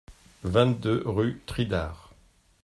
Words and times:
vingt-deux 0.43 1.03
rue 1.05 1.43
Tridard 1.45 2.15